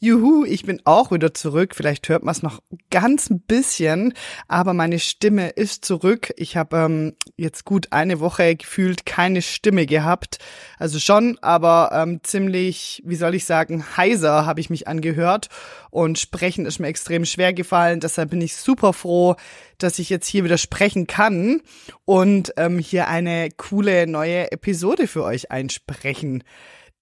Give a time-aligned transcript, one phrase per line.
[0.00, 1.74] Juhu, ich bin auch wieder zurück.
[1.74, 4.14] Vielleicht hört man es noch ganz ein bisschen,
[4.46, 6.32] aber meine Stimme ist zurück.
[6.36, 10.38] Ich habe ähm, jetzt gut eine Woche gefühlt keine Stimme gehabt.
[10.78, 15.48] Also schon, aber ähm, ziemlich, wie soll ich sagen, heiser habe ich mich angehört
[15.90, 17.98] und sprechen ist mir extrem schwer gefallen.
[17.98, 19.34] Deshalb bin ich super froh,
[19.78, 21.60] dass ich jetzt hier wieder sprechen kann
[22.04, 26.44] und ähm, hier eine coole neue Episode für euch einsprechen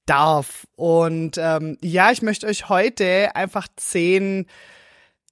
[0.07, 0.67] darf.
[0.77, 4.47] Und ähm, ja, ich möchte euch heute einfach zehn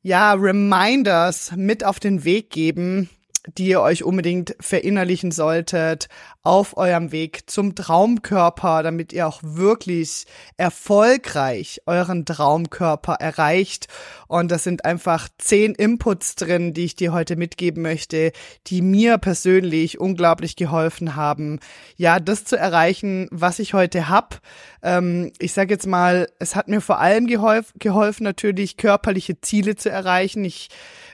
[0.02, 3.08] ja, Reminders mit auf den Weg geben,
[3.46, 6.08] die ihr euch unbedingt verinnerlichen solltet
[6.42, 13.88] auf eurem Weg zum Traumkörper, damit ihr auch wirklich erfolgreich euren Traumkörper erreicht.
[14.28, 18.32] Und das sind einfach zehn Inputs drin, die ich dir heute mitgeben möchte,
[18.66, 21.60] die mir persönlich unglaublich geholfen haben,
[21.96, 24.40] ja, das zu erreichen, was ich heute hab.
[24.82, 29.76] Ähm, ich sage jetzt mal, es hat mir vor allem geholf geholfen, natürlich körperliche Ziele
[29.76, 30.44] zu erreichen.
[30.44, 30.68] Ich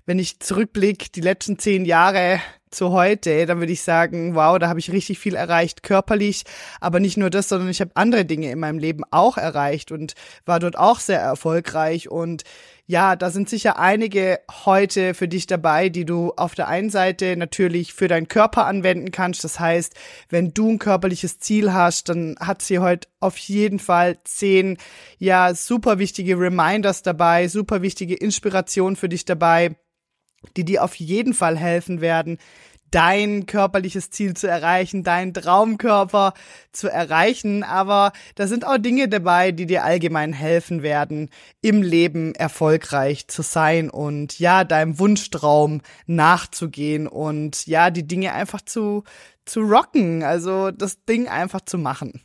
[0.07, 4.69] wenn ich zurückblicke, die letzten zehn Jahre zu heute, dann würde ich sagen, wow, da
[4.69, 6.45] habe ich richtig viel erreicht körperlich,
[6.81, 10.15] aber nicht nur das, sondern ich habe andere Dinge in meinem Leben auch erreicht und
[10.47, 12.45] war dort auch sehr erfolgreich und
[12.87, 17.37] ja, da sind sicher einige heute für dich dabei, die du auf der einen Seite
[17.37, 19.45] natürlich für deinen Körper anwenden kannst.
[19.45, 19.95] Das heißt,
[20.29, 24.77] wenn du ein körperliches Ziel hast, dann hat sie heute auf jeden Fall zehn,
[25.19, 29.77] ja, super wichtige Reminders dabei, super wichtige Inspiration für dich dabei
[30.57, 32.39] die dir auf jeden Fall helfen werden,
[32.91, 36.35] dein körperliches Ziel zu erreichen, deinen Traumkörper
[36.73, 37.63] zu erreichen.
[37.63, 41.31] Aber da sind auch Dinge dabei, die dir allgemein helfen werden,
[41.63, 48.63] im Leben erfolgreich zu sein und ja, deinem Wunschtraum nachzugehen und ja, die Dinge einfach
[48.63, 49.05] zu,
[49.45, 52.23] zu rocken, also das Ding einfach zu machen.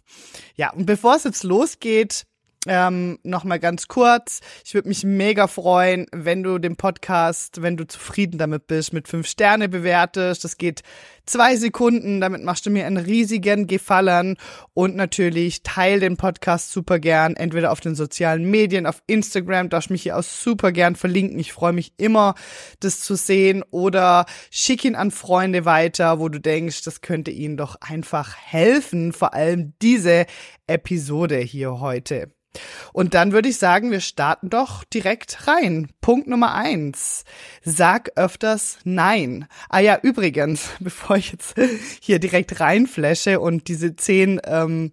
[0.56, 2.25] Ja, und bevor es jetzt losgeht,
[2.68, 4.42] ähm, Nochmal ganz kurz.
[4.64, 9.08] Ich würde mich mega freuen, wenn du den Podcast, wenn du zufrieden damit bist, mit
[9.08, 10.44] fünf Sterne bewertest.
[10.44, 10.81] Das geht
[11.25, 12.22] zwei Sekunden.
[12.22, 14.38] Damit machst du mir einen riesigen Gefallen.
[14.74, 17.36] Und natürlich teil den Podcast super gern.
[17.36, 19.69] Entweder auf den sozialen Medien, auf Instagram.
[19.69, 21.40] Darfst mich hier auch super gern verlinken.
[21.40, 22.36] Ich freue mich immer,
[22.80, 23.63] das zu sehen.
[23.72, 29.13] Oder schick ihn an Freunde weiter, wo du denkst, das könnte ihnen doch einfach helfen.
[29.13, 30.25] Vor allem diese
[30.68, 32.36] Episode hier heute.
[32.94, 35.90] Und dann würde ich sagen, wir starten doch direkt rein.
[36.02, 37.24] Punkt Nummer eins.
[37.63, 39.47] Sag öfters Nein.
[39.69, 41.56] Ah ja, übrigens, bevor ich jetzt
[42.02, 44.92] hier direkt reinflashe und diese zehn ähm,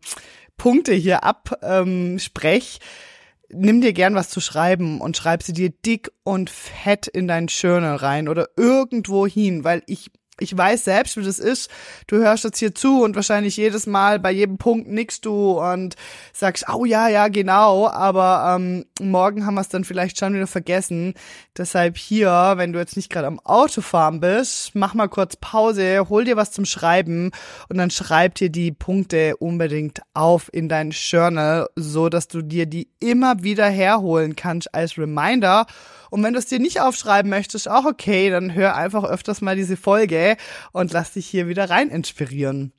[0.56, 6.11] Punkte hier absprech, ähm, nimm dir gern was zu schreiben und schreib sie dir dick
[6.25, 11.22] und fett in dein Journal rein oder irgendwo hin, weil ich ich weiß selbst, wie
[11.22, 11.70] das ist.
[12.06, 15.94] Du hörst jetzt hier zu und wahrscheinlich jedes Mal bei jedem Punkt nickst du und
[16.32, 20.47] sagst, oh ja, ja, genau, aber ähm, morgen haben wir es dann vielleicht schon wieder
[20.47, 21.15] vergessen.
[21.56, 26.25] Deshalb hier, wenn du jetzt nicht gerade am Autofahren bist, mach mal kurz Pause, hol
[26.25, 27.31] dir was zum Schreiben
[27.69, 32.64] und dann schreib dir die Punkte unbedingt auf in dein Journal, so dass du dir
[32.64, 35.66] die immer wieder herholen kannst als Reminder
[36.12, 39.56] und wenn du es dir nicht aufschreiben möchtest, auch okay, dann hör einfach öfters mal
[39.56, 40.37] diese Folge
[40.73, 42.73] und lass dich hier wieder rein inspirieren.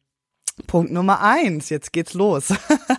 [0.68, 2.54] Punkt Nummer eins, jetzt geht's los.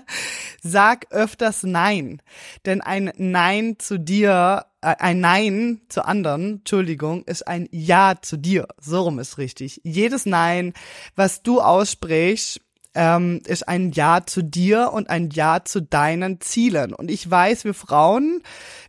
[0.60, 2.20] Sag öfters Nein,
[2.66, 8.36] denn ein Nein zu dir, äh, ein Nein zu anderen, Entschuldigung, ist ein Ja zu
[8.36, 8.66] dir.
[8.80, 9.82] So rum ist richtig.
[9.84, 10.72] Jedes Nein,
[11.14, 12.60] was du aussprichst,
[12.94, 16.94] ähm, ist ein Ja zu dir und ein Ja zu deinen Zielen.
[16.94, 18.42] Und ich weiß, wir Frauen,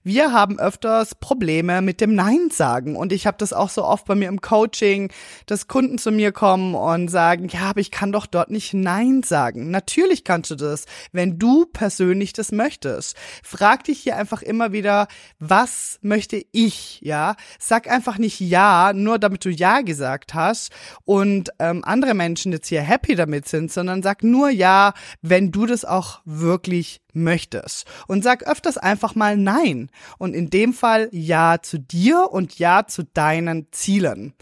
[0.06, 2.96] wir haben öfters Probleme mit dem Nein sagen.
[2.96, 5.12] Und ich habe das auch so oft bei mir im Coaching,
[5.47, 9.24] dass Kunden zu mir kommen und sagen, ja, aber ich kann doch dort nicht Nein
[9.24, 9.72] sagen.
[9.72, 13.18] Natürlich kannst du das, wenn du persönlich das möchtest.
[13.44, 15.08] Frag dich hier einfach immer wieder,
[15.40, 17.35] was möchte ich, ja?
[17.58, 20.72] Sag einfach nicht Ja, nur damit du Ja gesagt hast
[21.06, 24.94] und ähm, andere Menschen jetzt hier happy damit sind, sondern sag nur Ja,
[25.24, 27.85] wenn du das auch wirklich möchtest.
[28.08, 29.90] Und sag öfters einfach mal Nein.
[30.17, 34.34] Und in dem Fall Ja zu dir und Ja zu deinen Zielen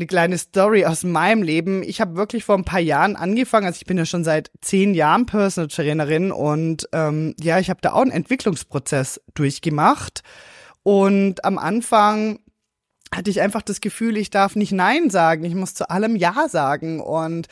[0.00, 1.82] eine kleine Story aus meinem Leben.
[1.82, 4.94] Ich habe wirklich vor ein paar Jahren angefangen, also ich bin ja schon seit zehn
[4.94, 10.22] Jahren Personal Trainerin und ähm, ja, ich habe da auch einen Entwicklungsprozess durchgemacht.
[10.82, 12.40] Und am Anfang
[13.14, 16.48] hatte ich einfach das Gefühl, ich darf nicht Nein sagen, ich muss zu allem Ja
[16.48, 17.48] sagen und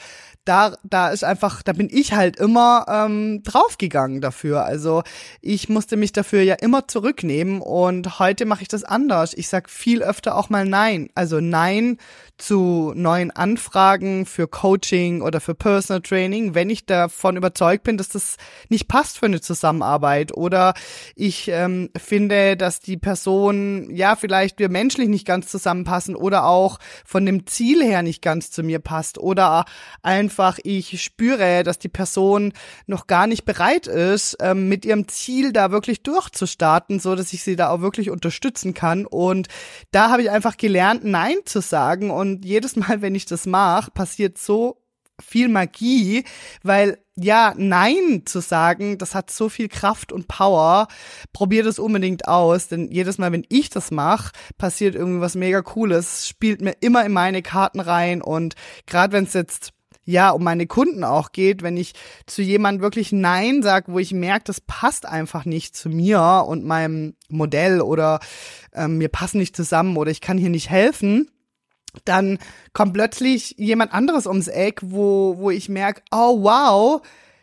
[0.49, 4.65] da, da ist einfach, da bin ich halt immer ähm, draufgegangen dafür.
[4.65, 5.03] Also
[5.43, 9.35] ich musste mich dafür ja immer zurücknehmen und heute mache ich das anders.
[9.35, 11.11] Ich sag viel öfter auch mal Nein.
[11.15, 11.99] Also Nein
[12.39, 18.09] zu neuen Anfragen für Coaching oder für Personal Training, wenn ich davon überzeugt bin, dass
[18.09, 18.37] das
[18.69, 20.75] nicht passt für eine Zusammenarbeit oder
[21.17, 26.79] ich ähm, finde, dass die Person, ja, vielleicht wir menschlich nicht ganz zusammenpassen oder auch
[27.05, 29.65] von dem Ziel her nicht ganz zu mir passt oder
[30.03, 32.52] einfach ich spüre, dass die Person
[32.87, 37.43] noch gar nicht bereit ist, ähm, mit ihrem Ziel da wirklich durchzustarten, so dass ich
[37.43, 39.06] sie da auch wirklich unterstützen kann.
[39.06, 39.49] Und
[39.90, 42.11] da habe ich einfach gelernt, Nein zu sagen.
[42.11, 44.82] Und und jedes Mal, wenn ich das mache, passiert so
[45.20, 46.25] viel Magie,
[46.62, 50.87] weil ja, Nein zu sagen, das hat so viel Kraft und Power.
[51.32, 56.29] Probier das unbedingt aus, denn jedes Mal, wenn ich das mache, passiert irgendwas mega Cooles,
[56.29, 58.23] spielt mir immer in meine Karten rein.
[58.23, 58.55] Und
[58.87, 59.73] gerade wenn es jetzt
[60.08, 61.93] ja, um meine Kunden auch geht, wenn ich
[62.25, 66.64] zu jemand wirklich Nein sage, wo ich merke, das passt einfach nicht zu mir und
[66.64, 68.19] meinem Modell oder
[68.72, 71.31] ähm, mir passen nicht zusammen oder ich kann hier nicht helfen,
[72.06, 72.38] dann
[72.72, 77.02] kommt plötzlich jemand anderes ums Eck, wo, wo ich merke, oh wow,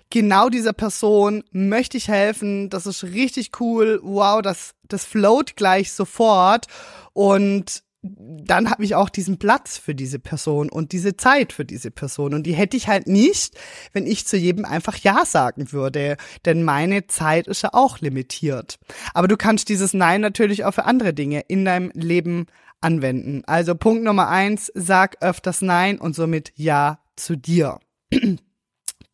[0.09, 5.91] genau dieser Person möchte ich helfen, das ist richtig cool, wow, das, das float gleich
[5.91, 6.65] sofort
[7.13, 7.84] und
[8.17, 12.33] dann habe ich auch diesen Platz für diese Person und diese Zeit für diese Person.
[12.33, 13.57] Und die hätte ich halt nicht,
[13.93, 16.17] wenn ich zu jedem einfach Ja sagen würde.
[16.45, 18.77] Denn meine Zeit ist ja auch limitiert.
[19.13, 22.45] Aber du kannst dieses Nein natürlich auch für andere Dinge in deinem Leben
[22.81, 23.43] anwenden.
[23.45, 27.79] Also Punkt Nummer eins, sag öfters Nein und somit Ja zu dir.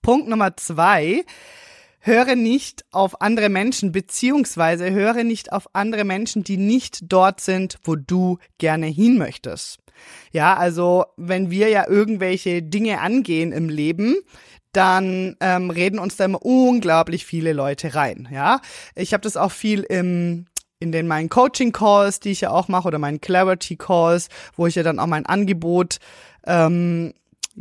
[0.02, 1.24] Punkt Nummer zwei,
[2.02, 7.78] höre nicht auf andere Menschen, beziehungsweise höre nicht auf andere Menschen, die nicht dort sind,
[7.84, 9.80] wo du gerne hin möchtest.
[10.32, 14.16] Ja, also wenn wir ja irgendwelche Dinge angehen im Leben,
[14.74, 18.28] dann ähm, reden uns da immer unglaublich viele Leute rein.
[18.32, 18.62] Ja,
[18.96, 20.46] ich habe das auch viel im
[20.80, 24.82] in den meinen Coaching-Calls, die ich ja auch mache, oder meinen Clarity-Calls, wo ich ja
[24.82, 26.00] dann auch mein Angebot
[26.48, 27.14] ähm,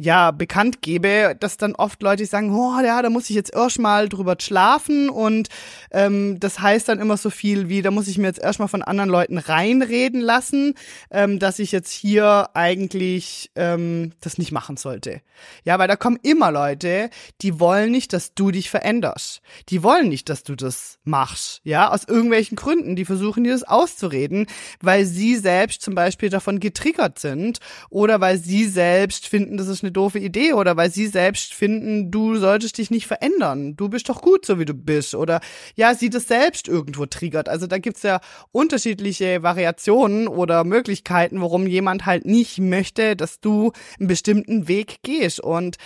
[0.02, 4.08] ja, bekannt gebe, dass dann oft Leute sagen, oh ja, da muss ich jetzt erstmal
[4.08, 5.48] drüber schlafen und
[5.90, 8.82] ähm, das heißt dann immer so viel wie, da muss ich mir jetzt erstmal von
[8.82, 10.74] anderen Leuten reinreden lassen,
[11.10, 15.20] ähm, dass ich jetzt hier eigentlich ähm, das nicht machen sollte.
[15.64, 17.10] Ja, weil da kommen immer Leute,
[17.42, 19.40] die wollen nicht, dass du dich veränderst.
[19.68, 21.60] Die wollen nicht, dass du das machst.
[21.64, 22.96] Ja, aus irgendwelchen Gründen.
[22.96, 24.46] Die versuchen dir das auszureden,
[24.80, 27.58] weil sie selbst zum Beispiel davon getriggert sind
[27.88, 31.52] oder weil sie selbst finden, das ist ist eine doofe Idee oder weil sie selbst
[31.52, 33.76] finden, du solltest dich nicht verändern.
[33.76, 35.14] Du bist doch gut, so wie du bist.
[35.14, 35.40] Oder
[35.74, 37.48] ja, sie das selbst irgendwo triggert.
[37.48, 38.20] Also da gibt's ja
[38.52, 45.40] unterschiedliche Variationen oder Möglichkeiten, warum jemand halt nicht möchte, dass du einen bestimmten Weg gehst.
[45.40, 45.76] Und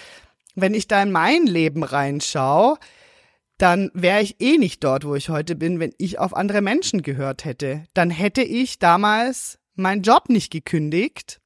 [0.54, 2.76] wenn ich da in mein Leben reinschaue,
[3.56, 7.02] dann wäre ich eh nicht dort, wo ich heute bin, wenn ich auf andere Menschen
[7.02, 7.84] gehört hätte.
[7.94, 11.40] Dann hätte ich damals meinen Job nicht gekündigt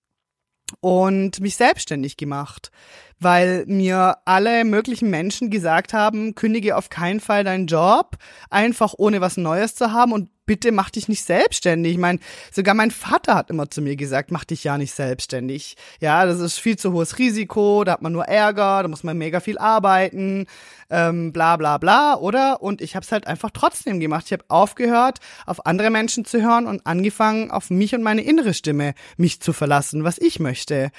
[0.80, 2.70] und mich selbstständig gemacht,
[3.18, 8.16] weil mir alle möglichen Menschen gesagt haben, kündige auf keinen Fall deinen Job,
[8.50, 11.92] einfach ohne was Neues zu haben und bitte mach dich nicht selbstständig.
[11.92, 12.18] Ich meine,
[12.50, 15.76] sogar mein Vater hat immer zu mir gesagt, mach dich ja nicht selbstständig.
[16.00, 19.16] Ja, das ist viel zu hohes Risiko, da hat man nur Ärger, da muss man
[19.16, 20.46] mega viel arbeiten,
[20.90, 22.62] ähm, bla bla bla, oder?
[22.62, 24.24] Und ich habe es halt einfach trotzdem gemacht.
[24.26, 28.54] Ich habe aufgehört, auf andere Menschen zu hören und angefangen, auf mich und meine innere
[28.54, 30.90] Stimme mich zu verlassen, was ich möchte.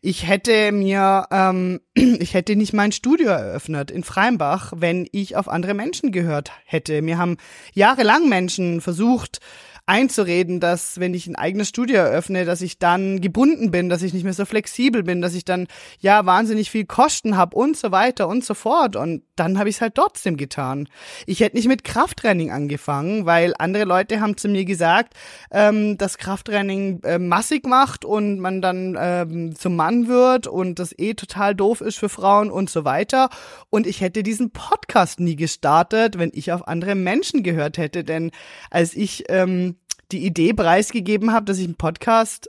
[0.00, 5.48] Ich hätte mir, ähm, ich hätte nicht mein Studio eröffnet in Freimbach, wenn ich auf
[5.48, 7.02] andere Menschen gehört hätte.
[7.02, 7.36] Mir haben
[7.72, 9.38] jahrelang Menschen versucht, versucht,
[9.86, 14.14] einzureden, dass wenn ich ein eigenes Studio eröffne, dass ich dann gebunden bin, dass ich
[14.14, 15.66] nicht mehr so flexibel bin, dass ich dann
[15.98, 18.94] ja wahnsinnig viel Kosten habe und so weiter und so fort.
[18.94, 20.88] Und dann habe ich es halt trotzdem getan.
[21.26, 25.14] Ich hätte nicht mit Krafttraining angefangen, weil andere Leute haben zu mir gesagt,
[25.50, 30.96] ähm, dass Krafttraining äh, massig macht und man dann ähm, zum Mann wird und das
[30.96, 33.30] eh total doof ist für Frauen und so weiter.
[33.68, 38.04] Und ich hätte diesen Podcast nie gestartet, wenn ich auf andere Menschen gehört hätte.
[38.04, 38.30] Denn
[38.70, 39.76] als ich ähm,
[40.12, 42.48] die Idee preisgegeben habe, dass ich einen Podcast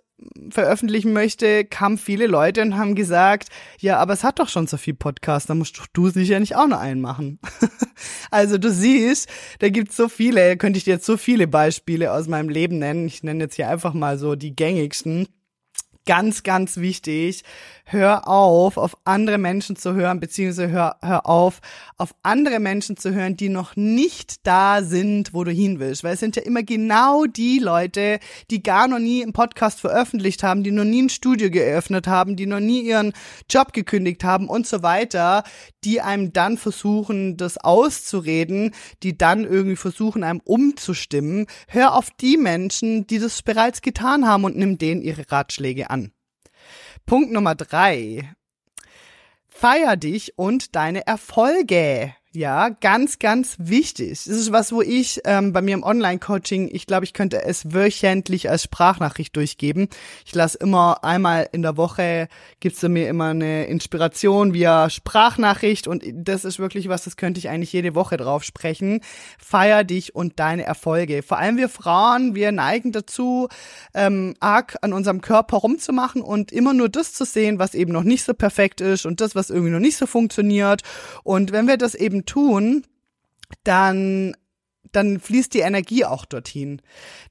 [0.49, 4.77] veröffentlichen möchte, kamen viele Leute und haben gesagt, ja, aber es hat doch schon so
[4.77, 7.39] viel Podcast, da musst du sicher nicht auch noch einen machen.
[8.31, 9.29] also du siehst,
[9.59, 13.07] da gibt's so viele, könnte ich dir jetzt so viele Beispiele aus meinem Leben nennen.
[13.07, 15.27] Ich nenne jetzt hier einfach mal so die gängigsten.
[16.05, 17.43] Ganz, ganz wichtig,
[17.85, 21.59] hör auf, auf andere Menschen zu hören, beziehungsweise hör, hör auf,
[21.97, 26.03] auf andere Menschen zu hören, die noch nicht da sind, wo du hin willst.
[26.03, 28.19] Weil es sind ja immer genau die Leute,
[28.49, 32.35] die gar noch nie einen Podcast veröffentlicht haben, die noch nie ein Studio geöffnet haben,
[32.35, 33.13] die noch nie ihren
[33.49, 35.43] Job gekündigt haben und so weiter,
[35.83, 38.71] die einem dann versuchen, das auszureden,
[39.03, 41.47] die dann irgendwie versuchen, einem umzustimmen.
[41.67, 45.92] Hör auf die Menschen, die das bereits getan haben und nimm denen ihre Ratschläge an.
[47.05, 48.33] Punkt Nummer drei.
[49.47, 52.15] Feier dich und deine Erfolge.
[52.35, 54.09] Ja, ganz, ganz wichtig.
[54.09, 57.75] Das ist was, wo ich ähm, bei mir im Online-Coaching, ich glaube, ich könnte es
[57.75, 59.87] wöchentlich als Sprachnachricht durchgeben.
[60.25, 62.27] Ich lasse immer einmal in der Woche,
[62.59, 67.37] gibt's da mir immer eine Inspiration via Sprachnachricht und das ist wirklich was, das könnte
[67.37, 69.01] ich eigentlich jede Woche drauf sprechen.
[69.37, 71.21] Feier dich und deine Erfolge.
[71.21, 73.47] Vor allem wir Frauen, wir neigen dazu,
[73.93, 78.01] ähm, arg an unserem Körper rumzumachen und immer nur das zu sehen, was eben noch
[78.01, 80.81] nicht so perfekt ist und das, was irgendwie noch nicht so funktioniert.
[81.23, 82.83] Und wenn wir das eben tun,
[83.63, 84.35] dann
[84.93, 86.81] dann fließt die Energie auch dorthin.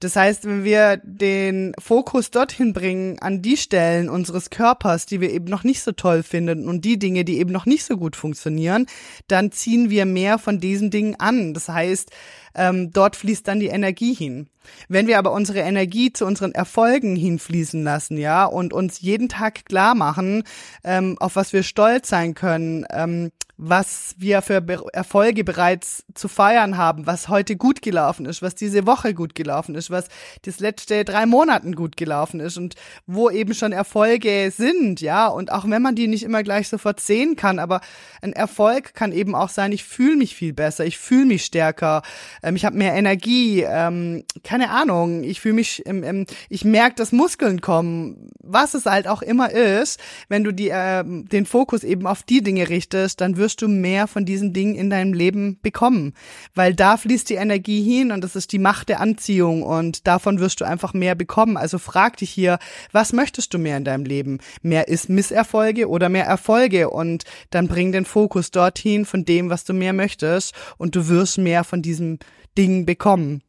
[0.00, 5.30] Das heißt, wenn wir den Fokus dorthin bringen, an die Stellen unseres Körpers, die wir
[5.30, 8.16] eben noch nicht so toll finden und die Dinge, die eben noch nicht so gut
[8.16, 8.86] funktionieren,
[9.28, 11.54] dann ziehen wir mehr von diesen Dingen an.
[11.54, 12.10] Das heißt,
[12.54, 14.48] ähm, dort fließt dann die Energie hin.
[14.88, 19.64] Wenn wir aber unsere Energie zu unseren Erfolgen hinfließen lassen, ja, und uns jeden Tag
[19.64, 20.42] klar machen,
[20.84, 23.30] ähm, auf was wir stolz sein können, ähm,
[23.64, 28.56] was wir für Be Erfolge bereits zu feiern haben, was heute gut gelaufen ist, was
[28.56, 30.08] diese Woche gut gelaufen ist, was
[30.42, 32.74] das letzte drei Monaten gut gelaufen ist und
[33.06, 35.28] wo eben schon Erfolge sind, ja.
[35.28, 37.80] Und auch wenn man die nicht immer gleich sofort sehen kann, aber
[38.20, 42.02] ein Erfolg kann eben auch sein, ich fühle mich viel besser, ich fühle mich stärker,
[42.42, 46.96] ähm, ich habe mehr Energie, ähm, keine Ahnung, ich fühle mich, ähm, ähm, ich merke,
[46.96, 51.84] dass Muskeln kommen, was es halt auch immer ist, wenn du die, äh, den Fokus
[51.84, 55.12] eben auf die Dinge richtest, dann wirst wirst du mehr von diesen Dingen in deinem
[55.12, 56.14] Leben bekommen,
[56.54, 60.40] weil da fließt die Energie hin und das ist die Macht der Anziehung und davon
[60.40, 61.58] wirst du einfach mehr bekommen.
[61.58, 62.58] Also frag dich hier,
[62.92, 64.38] was möchtest du mehr in deinem Leben?
[64.62, 69.64] Mehr ist Misserfolge oder mehr Erfolge und dann bring den Fokus dorthin von dem, was
[69.64, 72.20] du mehr möchtest und du wirst mehr von diesem
[72.56, 73.42] Ding bekommen.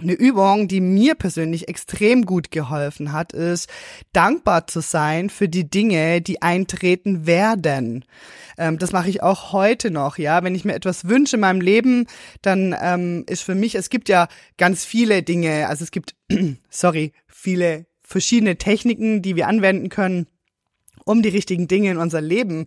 [0.00, 3.68] Eine Übung, die mir persönlich extrem gut geholfen hat, ist
[4.12, 8.04] dankbar zu sein für die Dinge, die eintreten werden.
[8.58, 10.44] Ähm, das mache ich auch heute noch, ja.
[10.44, 12.06] Wenn ich mir etwas wünsche in meinem Leben,
[12.42, 16.14] dann ähm, ist für mich, es gibt ja ganz viele Dinge, also es gibt,
[16.70, 20.28] sorry, viele verschiedene Techniken, die wir anwenden können,
[21.04, 22.66] um die richtigen Dinge in unser Leben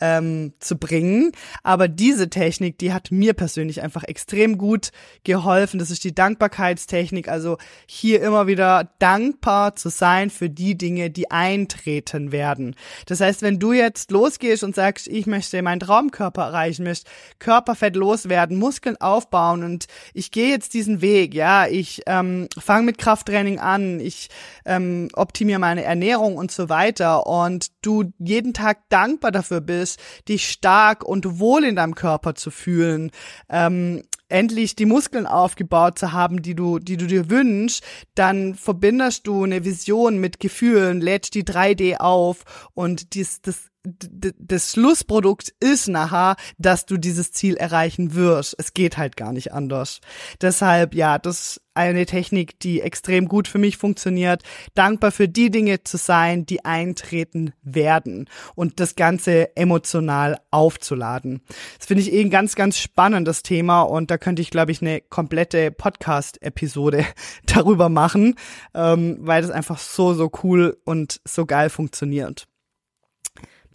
[0.00, 1.32] ähm, zu bringen.
[1.62, 4.90] Aber diese Technik, die hat mir persönlich einfach extrem gut
[5.24, 5.78] geholfen.
[5.78, 7.28] Das ist die Dankbarkeitstechnik.
[7.28, 12.76] Also hier immer wieder dankbar zu sein für die Dinge, die eintreten werden.
[13.06, 17.96] Das heißt, wenn du jetzt losgehst und sagst, ich möchte meinen Traumkörper erreichen, möchte Körperfett
[17.96, 23.58] loswerden, Muskeln aufbauen und ich gehe jetzt diesen Weg, ja, ich ähm, fange mit Krafttraining
[23.58, 24.28] an, ich
[24.64, 30.00] ähm, optimiere meine Ernährung und so weiter und du jeden Tag dankbar dafür bist, ist,
[30.28, 33.10] dich stark und wohl in deinem Körper zu fühlen,
[33.48, 37.84] ähm, endlich die Muskeln aufgebaut zu haben, die du, die du dir wünschst,
[38.14, 44.72] dann verbindest du eine Vision mit Gefühlen, lädst die 3D auf und dies, das das
[44.72, 48.54] Schlussprodukt ist nachher, dass du dieses Ziel erreichen wirst.
[48.58, 50.00] Es geht halt gar nicht anders.
[50.40, 54.42] Deshalb, ja, das ist eine Technik, die extrem gut für mich funktioniert.
[54.74, 61.40] Dankbar für die Dinge zu sein, die eintreten werden und das Ganze emotional aufzuladen.
[61.78, 64.82] Das finde ich eh ein ganz, ganz spannendes Thema und da könnte ich, glaube ich,
[64.82, 67.06] eine komplette Podcast-Episode
[67.46, 68.34] darüber machen,
[68.74, 72.49] ähm, weil das einfach so, so cool und so geil funktioniert.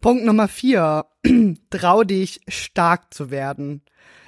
[0.05, 1.07] Punkt Nummer vier.
[1.71, 3.81] Trau dich, stark zu werden.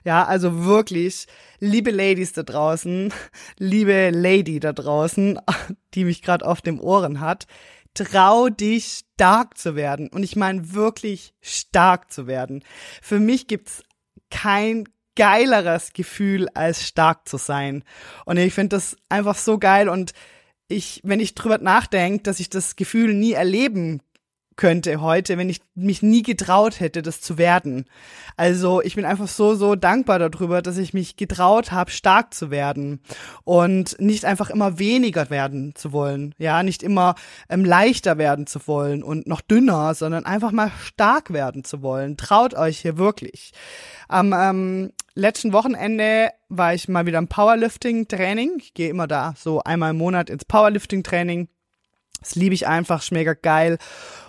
[0.04, 1.28] Ja, also wirklich,
[1.60, 3.14] liebe Ladies da draußen,
[3.60, 5.40] liebe Lady da draußen,
[5.94, 7.46] die mich gerade auf dem Ohren hat,
[7.94, 10.08] trau dich, stark zu werden.
[10.08, 12.64] Und ich meine wirklich stark zu werden.
[13.04, 13.84] Für mich gibt's
[14.32, 17.84] kein geileres Gefühl, als stark zu sein.
[18.26, 20.14] Und ich finde das einfach so geil und
[20.70, 24.02] ich, wenn ich drüber nachdenke, dass ich das Gefühl nie erleben
[24.58, 27.86] könnte heute, wenn ich mich nie getraut hätte, das zu werden.
[28.36, 32.52] Also ich bin einfach so, so dankbar darüber, dass ich mich getraut habe, stark zu
[32.52, 33.00] werden
[33.44, 36.36] und nicht einfach immer weniger werden zu wollen.
[36.38, 37.16] Ja, nicht immer
[37.50, 42.18] ähm, leichter werden zu wollen und noch dünner, sondern einfach mal stark werden zu wollen.
[42.18, 43.54] Traut euch hier wirklich.
[44.08, 48.54] Am ähm, letzten Wochenende war ich mal wieder im Powerlifting-Training.
[48.60, 51.48] Ich gehe immer da so einmal im Monat ins Powerlifting-Training
[52.20, 53.78] Das liebe ich einfach, mega geil.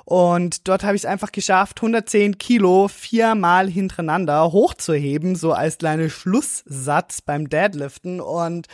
[0.04, 6.11] Und dort habe ich es einfach geschafft, 110 Kilo viermal hintereinander hochzuheben, so als kleine
[6.11, 8.21] Schlusssatz beim Deadliften.
[8.21, 8.68] Und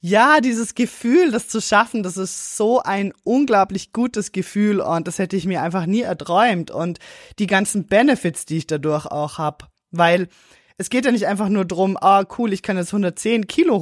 [0.00, 5.18] ja, dieses Gefühl, das zu schaffen, das ist so ein unglaublich gutes Gefühl und das
[5.18, 6.72] hätte ich mir einfach nie erträumt.
[6.72, 6.98] Und
[7.38, 10.28] die ganzen Benefits, die ich dadurch auch hab, weil
[10.76, 13.80] es geht ja nicht einfach nur drum, ah cool, ich kann jetzt 110 Kilo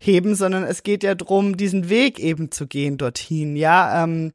[0.00, 3.56] hochheben, sondern es geht ja drum, diesen Weg eben zu gehen dorthin.
[3.56, 4.32] Ja, ähm,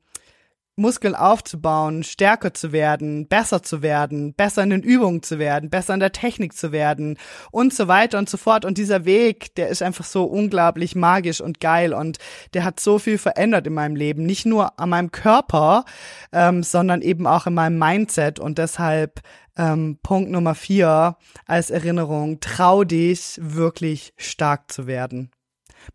[0.77, 5.93] Muskeln aufzubauen, stärker zu werden, besser zu werden, besser in den Übungen zu werden, besser
[5.93, 7.17] in der Technik zu werden
[7.51, 8.63] und so weiter und so fort.
[8.63, 12.17] Und dieser Weg, der ist einfach so unglaublich magisch und geil und
[12.53, 14.25] der hat so viel verändert in meinem Leben.
[14.25, 15.85] Nicht nur an meinem Körper,
[16.31, 18.39] ähm, sondern eben auch in meinem Mindset.
[18.39, 19.19] Und deshalb
[19.57, 25.31] ähm, Punkt Nummer vier als Erinnerung, trau dich wirklich stark zu werden.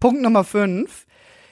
[0.00, 1.06] Punkt Nummer fünf,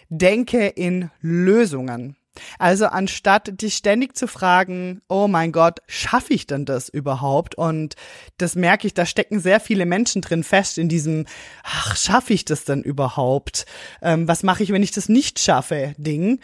[0.08, 2.16] denke in Lösungen.
[2.58, 7.54] Also anstatt dich ständig zu fragen, oh mein Gott, schaffe ich denn das überhaupt?
[7.54, 7.94] Und
[8.38, 11.26] das merke ich, da stecken sehr viele Menschen drin fest in diesem,
[11.62, 13.66] ach, schaffe ich das denn überhaupt?
[14.02, 15.94] Ähm, was mache ich, wenn ich das nicht schaffe?
[15.96, 16.40] Ding.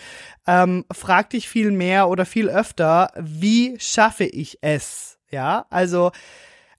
[0.47, 5.19] Ähm, frag dich viel mehr oder viel öfter, wie schaffe ich es?
[5.31, 6.11] Ja, also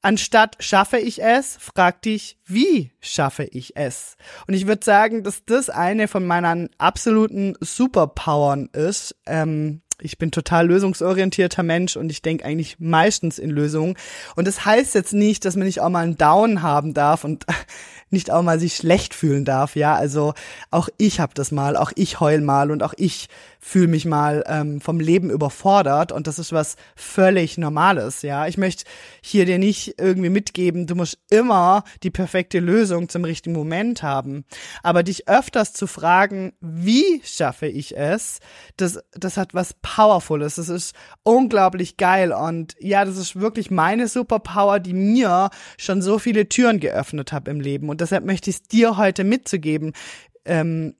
[0.03, 4.17] Anstatt schaffe ich es, frag dich, wie schaffe ich es?
[4.47, 9.15] Und ich würde sagen, dass das eine von meinen absoluten Superpowern ist.
[9.27, 13.95] Ähm, ich bin total lösungsorientierter Mensch und ich denke eigentlich meistens in Lösungen.
[14.35, 17.45] Und das heißt jetzt nicht, dass man nicht auch mal einen Down haben darf und
[18.09, 19.75] nicht auch mal sich schlecht fühlen darf.
[19.75, 20.33] Ja, also
[20.69, 23.29] auch ich habe das mal, auch ich heul mal und auch ich
[23.59, 28.47] fühle mich mal ähm, vom Leben überfordert und das ist was völlig Normales, ja.
[28.47, 28.85] Ich möchte
[29.21, 34.45] hier dir nicht irgendwie mitgeben, du musst immer die perfekte Lösung zum richtigen Moment haben.
[34.81, 38.39] Aber dich öfters zu fragen, wie schaffe ich es,
[38.77, 44.07] das, das hat was Powerfules, das ist unglaublich geil und ja, das ist wirklich meine
[44.07, 48.57] Superpower, die mir schon so viele Türen geöffnet hat im Leben und deshalb möchte ich
[48.57, 49.91] es dir heute mitzugeben.
[50.45, 50.95] Ähm,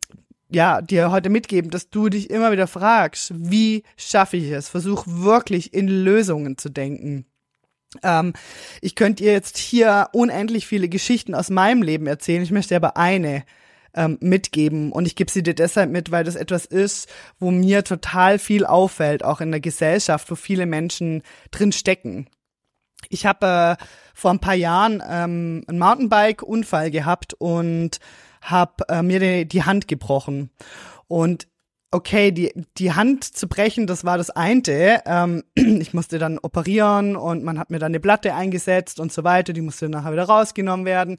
[0.54, 4.68] ja, dir heute mitgeben, dass du dich immer wieder fragst, wie schaffe ich es?
[4.68, 7.26] Versuch wirklich in Lösungen zu denken.
[8.04, 8.34] Ähm,
[8.82, 12.44] ich könnte dir jetzt hier unendlich viele Geschichten aus meinem Leben erzählen.
[12.44, 13.46] Ich möchte aber eine
[13.94, 17.84] ähm, mitgeben und ich gebe sie dir deshalb mit, weil das etwas ist, wo mir
[17.84, 22.28] total viel auffällt, auch in der Gesellschaft, wo viele Menschen drin stecken.
[23.10, 28.00] Ich habe äh, vor ein paar Jahren ähm, einen Mountainbike-Unfall gehabt und
[28.42, 30.52] habe äh, mir die, die Hand gebrochen.
[31.08, 31.48] Und
[31.92, 35.02] okay, die, die Hand zu brechen, das war das eine.
[35.06, 39.24] Ähm, ich musste dann operieren und man hat mir dann eine Platte eingesetzt und so
[39.24, 39.54] weiter.
[39.54, 41.18] Die musste nachher wieder rausgenommen werden.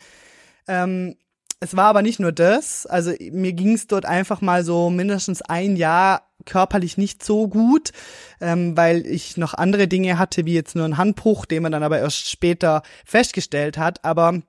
[0.67, 1.17] Ähm,
[1.63, 2.87] es war aber nicht nur das.
[2.87, 7.93] Also mir ging es dort einfach mal so mindestens ein Jahr körperlich nicht so gut,
[8.41, 11.85] ähm, weil ich noch andere Dinge hatte, wie jetzt nur einen Handbruch, den man dann
[11.85, 14.05] aber erst später festgestellt hat.
[14.05, 14.41] Aber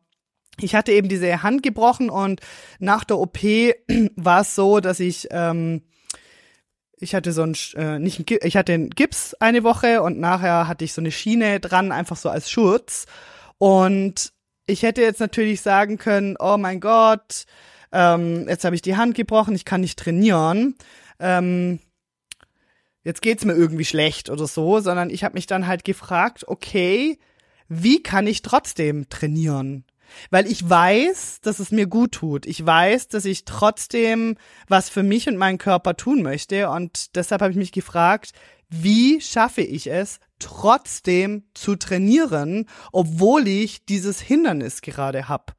[0.59, 2.41] ich hatte eben diese Hand gebrochen und
[2.79, 3.37] nach der OP
[4.15, 5.83] war es so, dass ich ähm,
[6.97, 10.67] ich hatte so ein äh, nicht ein, ich hatte einen Gips eine Woche und nachher
[10.67, 13.05] hatte ich so eine Schiene dran einfach so als Schutz
[13.59, 14.33] und
[14.65, 17.45] ich hätte jetzt natürlich sagen können, oh mein Gott,
[17.91, 20.75] ähm, jetzt habe ich die Hand gebrochen, ich kann nicht trainieren.
[21.19, 21.79] Ähm,
[23.03, 27.19] jetzt geht's mir irgendwie schlecht oder so, sondern ich habe mich dann halt gefragt, okay,
[27.67, 29.85] wie kann ich trotzdem trainieren?
[30.29, 32.45] Weil ich weiß, dass es mir gut tut.
[32.45, 36.69] Ich weiß, dass ich trotzdem was für mich und meinen Körper tun möchte.
[36.69, 38.31] Und deshalb habe ich mich gefragt,
[38.69, 45.55] wie schaffe ich es, trotzdem zu trainieren, obwohl ich dieses Hindernis gerade hab.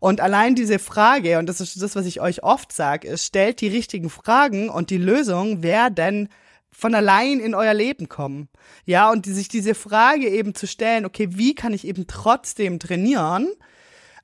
[0.00, 3.60] Und allein diese Frage, und das ist das, was ich euch oft sage, ist, stellt
[3.60, 6.28] die richtigen Fragen und die Lösung werden
[6.70, 8.48] von allein in euer Leben kommen.
[8.84, 12.78] Ja, und die, sich diese Frage eben zu stellen, okay, wie kann ich eben trotzdem
[12.78, 13.48] trainieren?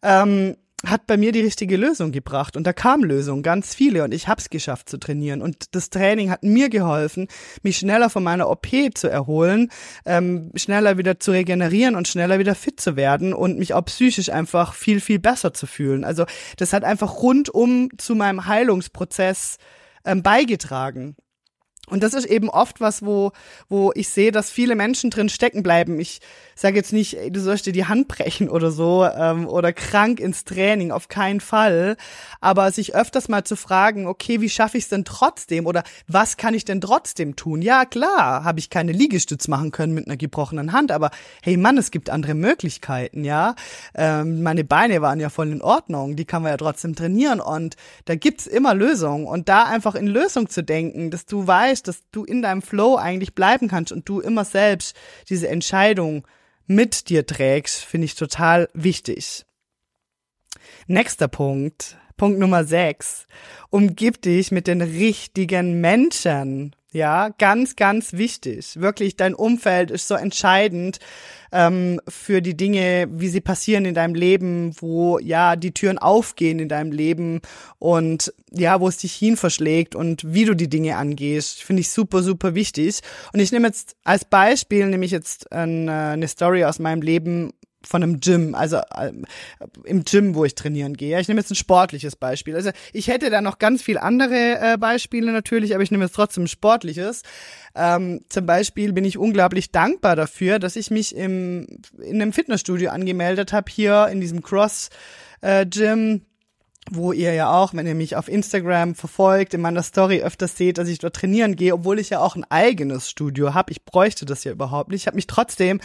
[0.03, 4.14] ähm, hat bei mir die richtige Lösung gebracht und da kamen Lösungen, ganz viele und
[4.14, 7.29] ich habe es geschafft zu trainieren und das Training hat mir geholfen,
[7.62, 9.71] mich schneller von meiner OP zu erholen,
[10.07, 14.31] ähm, schneller wieder zu regenerieren und schneller wieder fit zu werden und mich auch psychisch
[14.31, 16.05] einfach viel, viel besser zu fühlen.
[16.05, 16.25] Also
[16.57, 19.59] das hat einfach rundum zu meinem Heilungsprozess
[20.05, 21.16] ähm, beigetragen.
[21.90, 23.33] Und das ist eben oft was, wo,
[23.68, 25.98] wo ich sehe, dass viele Menschen drin stecken bleiben.
[26.00, 26.20] Ich
[26.55, 30.20] sage jetzt nicht, ey, du sollst dir die Hand brechen oder so ähm, oder krank
[30.20, 31.96] ins Training, auf keinen Fall.
[32.40, 36.37] Aber sich öfters mal zu fragen, okay, wie schaffe ich es denn trotzdem oder was
[36.37, 37.62] kann ich denn trotzdem tun?
[37.62, 41.11] Ja, klar, habe ich keine Liegestütz machen können mit einer gebrochenen Hand, aber
[41.42, 43.55] hey Mann, es gibt andere Möglichkeiten, ja.
[43.94, 47.76] Ähm, meine Beine waren ja voll in Ordnung, die kann man ja trotzdem trainieren und
[48.05, 49.26] da gibt's immer Lösungen.
[49.26, 52.97] Und da einfach in Lösung zu denken, dass du weißt, dass du in deinem Flow
[52.97, 54.97] eigentlich bleiben kannst und du immer selbst
[55.29, 56.27] diese Entscheidung
[56.66, 59.45] mit dir trägst, finde ich total wichtig.
[60.87, 63.27] Nächster Punkt, Punkt Nummer 6.
[63.71, 66.77] Umgib dich mit den richtigen Menschen.
[66.92, 68.81] Ja, ganz, ganz wichtig.
[68.81, 70.98] Wirklich, dein Umfeld ist so entscheidend
[71.53, 76.59] ähm, für die Dinge, wie sie passieren in deinem Leben, wo ja die Türen aufgehen
[76.59, 77.42] in deinem Leben
[77.79, 81.90] und ja, wo es dich hin verschlägt und wie du die Dinge angehst, finde ich
[81.90, 83.00] super, super wichtig.
[83.33, 87.53] Und ich nehme jetzt als Beispiel, nehme ich jetzt eine, eine Story aus meinem Leben,
[87.90, 89.12] von einem Gym, also äh,
[89.85, 91.20] im Gym, wo ich trainieren gehe.
[91.20, 92.55] Ich nehme jetzt ein sportliches Beispiel.
[92.55, 96.14] Also ich hätte da noch ganz viel andere äh, Beispiele natürlich, aber ich nehme jetzt
[96.14, 97.22] trotzdem ein sportliches.
[97.74, 101.66] Ähm, zum Beispiel bin ich unglaublich dankbar dafür, dass ich mich im,
[102.00, 104.90] in einem Fitnessstudio angemeldet habe, hier in diesem Cross
[105.40, 105.66] äh,
[106.88, 110.79] wo ihr ja auch, wenn ihr mich auf Instagram verfolgt, in meiner Story öfters seht,
[110.79, 113.71] dass ich dort trainieren gehe, obwohl ich ja auch ein eigenes Studio habe.
[113.71, 115.03] Ich bräuchte das ja überhaupt nicht.
[115.03, 115.81] Ich habe mich trotzdem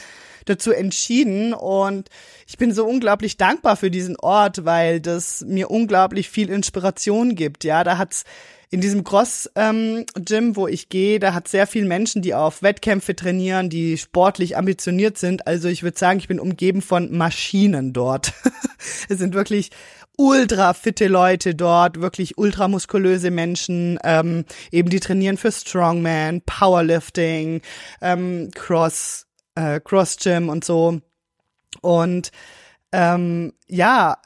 [0.45, 2.09] dazu entschieden und
[2.47, 7.63] ich bin so unglaublich dankbar für diesen Ort, weil das mir unglaublich viel Inspiration gibt.
[7.63, 8.23] Ja, da hat's
[8.71, 13.15] in diesem Cross-Gym, ähm, wo ich gehe, da hat sehr viele Menschen, die auf Wettkämpfe
[13.15, 15.47] trainieren, die sportlich ambitioniert sind.
[15.47, 18.33] Also ich würde sagen, ich bin umgeben von Maschinen dort.
[19.09, 19.71] es sind wirklich
[20.17, 27.61] ultra fitte Leute dort, wirklich ultramuskulöse Menschen, ähm, eben die trainieren für Strongman, Powerlifting,
[28.01, 30.99] ähm, Cross, äh, Cross Gym und so.
[31.81, 32.31] Und
[32.91, 34.17] ähm, ja,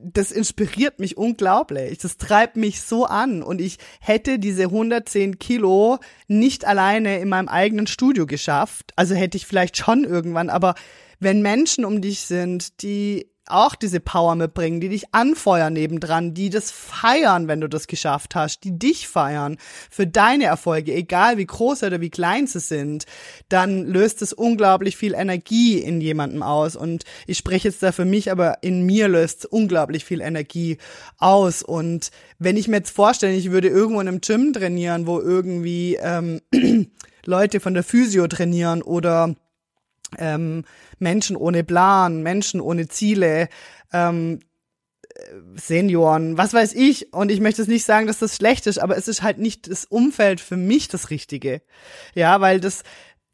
[0.00, 1.98] das inspiriert mich unglaublich.
[1.98, 3.42] Das treibt mich so an.
[3.42, 8.92] Und ich hätte diese 110 Kilo nicht alleine in meinem eigenen Studio geschafft.
[8.96, 10.74] Also hätte ich vielleicht schon irgendwann, aber
[11.20, 16.50] wenn Menschen um dich sind, die auch diese Power mitbringen, die dich anfeuern nebendran, die
[16.50, 19.58] das feiern, wenn du das geschafft hast, die dich feiern
[19.90, 23.06] für deine Erfolge, egal wie groß oder wie klein sie sind,
[23.48, 26.76] dann löst es unglaublich viel Energie in jemandem aus.
[26.76, 30.78] Und ich spreche jetzt da für mich, aber in mir löst es unglaublich viel Energie
[31.18, 31.62] aus.
[31.62, 35.96] Und wenn ich mir jetzt vorstelle, ich würde irgendwo in einem Gym trainieren, wo irgendwie
[36.00, 36.40] ähm,
[37.24, 39.34] Leute von der Physio trainieren oder
[40.16, 40.64] ähm,
[40.98, 43.48] Menschen ohne Plan, Menschen ohne Ziele,
[43.92, 44.40] ähm,
[45.54, 47.12] Senioren, was weiß ich.
[47.12, 49.70] Und ich möchte es nicht sagen, dass das schlecht ist, aber es ist halt nicht
[49.70, 51.62] das Umfeld für mich das Richtige.
[52.14, 52.82] Ja, weil das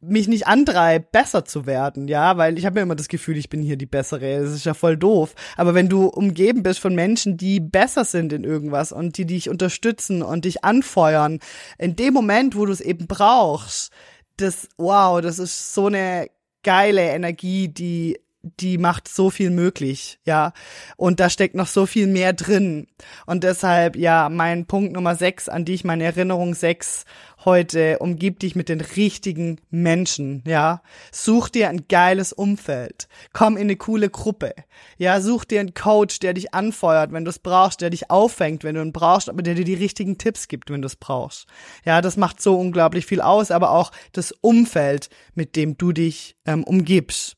[0.01, 3.49] mich nicht antreibt, besser zu werden, ja, weil ich habe ja immer das Gefühl, ich
[3.49, 4.41] bin hier die bessere.
[4.41, 5.35] Das ist ja voll doof.
[5.57, 9.49] Aber wenn du umgeben bist von Menschen, die besser sind in irgendwas und die dich
[9.49, 11.41] unterstützen und dich anfeuern,
[11.79, 13.93] in dem Moment, wo du es eben brauchst,
[14.37, 16.29] das, wow, das ist so eine
[16.65, 18.19] geile Energie, die
[18.61, 20.53] die macht so viel möglich, ja.
[20.97, 22.87] Und da steckt noch so viel mehr drin.
[23.27, 27.05] Und deshalb, ja, mein Punkt Nummer sechs, an dich, meine Erinnerung sechs
[27.45, 30.83] heute, umgib dich mit den richtigen Menschen, ja.
[31.13, 33.09] Such dir ein geiles Umfeld.
[33.33, 34.55] Komm in eine coole Gruppe.
[34.99, 38.65] Ja, such dir einen Coach, der dich anfeuert, wenn du es brauchst, der dich auffängt,
[38.65, 41.47] wenn du ihn brauchst, aber der dir die richtigen Tipps gibt, wenn du es brauchst.
[41.85, 46.37] Ja, das macht so unglaublich viel aus, aber auch das Umfeld, mit dem du dich
[46.47, 47.37] ähm, umgibst.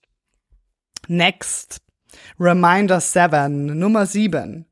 [1.09, 1.81] Next.
[2.41, 4.67] Reminder 7, Nummer 7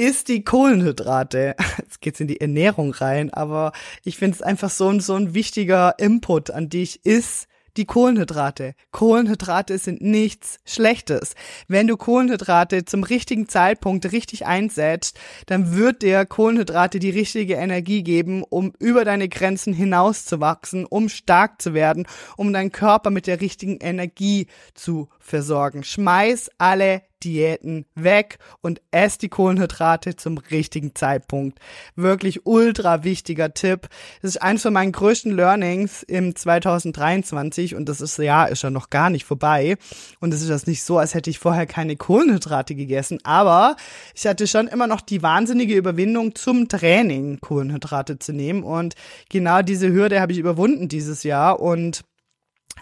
[0.00, 1.54] ist die Kohlenhydrate.
[1.78, 5.34] Jetzt geht's in die Ernährung rein, aber ich finde es einfach so ein, so ein
[5.34, 8.74] wichtiger Input an dich ist die Kohlenhydrate.
[8.90, 11.34] Kohlenhydrate sind nichts Schlechtes.
[11.68, 18.02] Wenn du Kohlenhydrate zum richtigen Zeitpunkt richtig einsetzt, dann wird dir Kohlenhydrate die richtige Energie
[18.02, 23.40] geben, um über deine Grenzen hinauszuwachsen, um stark zu werden, um deinen Körper mit der
[23.40, 25.84] richtigen Energie zu versorgen.
[25.84, 31.58] Schmeiß alle Diäten weg und ess die Kohlenhydrate zum richtigen Zeitpunkt.
[31.94, 33.88] Wirklich ultra wichtiger Tipp.
[34.22, 38.70] Das ist eines von meinen größten Learnings im 2023 und das ist ja ist ja
[38.70, 39.76] noch gar nicht vorbei
[40.20, 43.76] und es ist das nicht so, als hätte ich vorher keine Kohlenhydrate gegessen, aber
[44.14, 48.94] ich hatte schon immer noch die wahnsinnige Überwindung zum Training Kohlenhydrate zu nehmen und
[49.28, 52.02] genau diese Hürde habe ich überwunden dieses Jahr und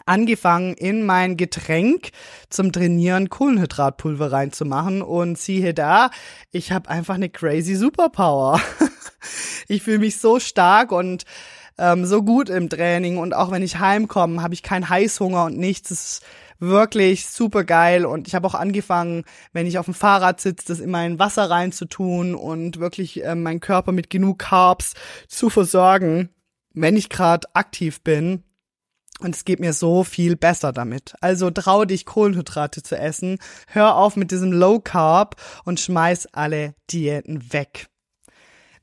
[0.09, 2.11] angefangen, in mein Getränk
[2.51, 6.11] zum Trainieren Kohlenhydratpulver reinzumachen und siehe da,
[6.51, 8.61] ich habe einfach eine crazy Superpower.
[9.69, 11.25] ich fühle mich so stark und
[11.79, 15.57] ähm, so gut im Training und auch wenn ich heimkomme, habe ich keinen Heißhunger und
[15.57, 15.91] nichts.
[15.91, 16.23] Es ist
[16.59, 20.81] wirklich super geil und ich habe auch angefangen, wenn ich auf dem Fahrrad sitze, das
[20.81, 24.95] in mein Wasser reinzutun und wirklich äh, meinen Körper mit genug Carbs
[25.29, 26.31] zu versorgen,
[26.75, 28.43] wenn ich gerade aktiv bin.
[29.21, 31.15] Und es geht mir so viel besser damit.
[31.21, 33.39] Also trau dich, Kohlenhydrate zu essen.
[33.67, 37.89] Hör auf mit diesem Low Carb und schmeiß alle Diäten weg.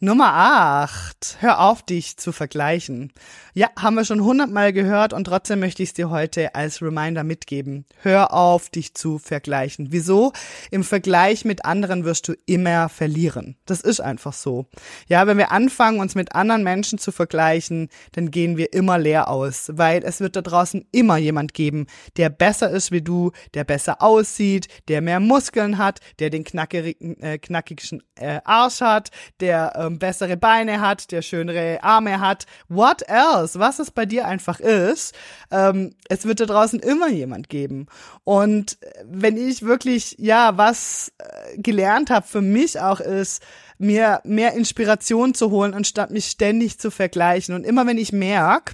[0.02, 1.38] Nummer 8.
[1.40, 3.14] Hör auf, dich zu vergleichen.
[3.54, 7.24] Ja, haben wir schon hundertmal gehört und trotzdem möchte ich es dir heute als Reminder
[7.24, 7.86] mitgeben.
[8.02, 9.88] Hör auf, dich zu vergleichen.
[9.92, 10.34] Wieso?
[10.70, 13.56] Im Vergleich mit anderen wirst du immer verlieren.
[13.66, 14.66] Das ist einfach so.
[15.08, 19.30] Ja, wenn wir anfangen, uns mit anderen Menschen zu vergleichen, dann gehen wir immer leer
[19.30, 23.64] aus, weil es wird da draußen immer jemand geben, der besser ist wie du, der
[23.64, 29.85] besser aussieht, der mehr Muskeln hat, der den knackigen, äh, knackigen äh, Arsch hat, der
[29.86, 34.60] ähm, bessere Beine hat, der schönere Arme hat, what else, was es bei dir einfach
[34.60, 35.16] ist,
[35.52, 37.88] ähm, es wird da draußen immer jemand geben.
[38.24, 43.42] Und wenn ich wirklich, ja, was äh, gelernt habe für mich auch ist,
[43.78, 47.56] mir mehr Inspiration zu holen, anstatt mich ständig zu vergleichen.
[47.56, 48.74] Und immer wenn ich merke,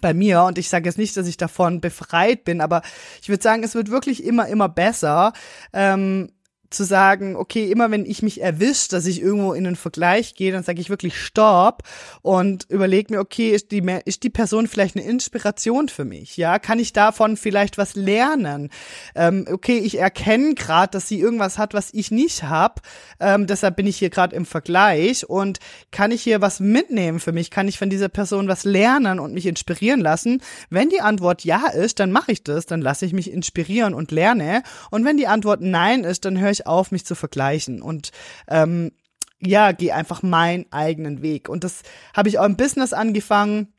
[0.00, 2.82] bei mir und ich sage jetzt nicht, dass ich davon befreit bin, aber
[3.20, 5.32] ich würde sagen, es wird wirklich immer, immer besser.
[5.72, 6.32] Ähm,
[6.72, 10.52] zu sagen, okay, immer wenn ich mich erwischt, dass ich irgendwo in einen Vergleich gehe,
[10.52, 11.82] dann sage ich wirklich Stopp
[12.22, 16.36] und überlege mir, okay, ist die, ist die Person vielleicht eine Inspiration für mich?
[16.36, 18.70] Ja, kann ich davon vielleicht was lernen?
[19.14, 22.82] Ähm, okay, ich erkenne gerade, dass sie irgendwas hat, was ich nicht habe,
[23.20, 25.58] ähm, deshalb bin ich hier gerade im Vergleich und
[25.90, 27.50] kann ich hier was mitnehmen für mich?
[27.50, 30.42] Kann ich von dieser Person was lernen und mich inspirieren lassen?
[30.70, 34.10] Wenn die Antwort ja ist, dann mache ich das, dann lasse ich mich inspirieren und
[34.10, 38.12] lerne und wenn die Antwort nein ist, dann höre ich auf, mich zu vergleichen und
[38.48, 38.92] ähm,
[39.38, 41.48] ja, geh einfach meinen eigenen Weg.
[41.48, 41.82] Und das
[42.14, 43.72] habe ich auch im Business angefangen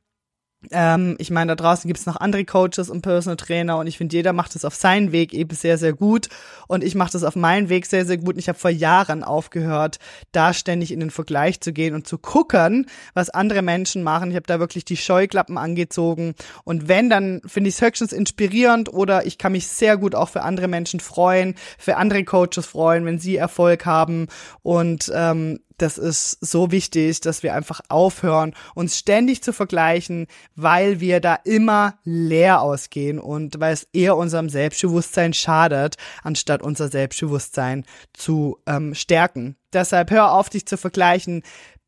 [0.71, 3.97] ähm, ich meine, da draußen gibt es noch andere Coaches und Personal Trainer und ich
[3.97, 6.29] finde, jeder macht es auf seinen Weg eben sehr, sehr gut
[6.67, 8.35] und ich mache das auf meinen Weg sehr, sehr gut.
[8.35, 9.99] Und ich habe vor Jahren aufgehört,
[10.31, 14.29] da ständig in den Vergleich zu gehen und zu gucken, was andere Menschen machen.
[14.29, 18.93] Ich habe da wirklich die Scheuklappen angezogen und wenn, dann finde ich es höchstens inspirierend
[18.93, 23.05] oder ich kann mich sehr gut auch für andere Menschen freuen, für andere Coaches freuen,
[23.05, 24.27] wenn sie Erfolg haben
[24.61, 31.01] und ähm, das ist so wichtig, dass wir einfach aufhören, uns ständig zu vergleichen, weil
[31.01, 37.83] wir da immer leer ausgehen und weil es eher unserem Selbstbewusstsein schadet, anstatt unser Selbstbewusstsein
[38.13, 39.57] zu ähm, stärken.
[39.73, 41.43] Deshalb hör auf, dich zu vergleichen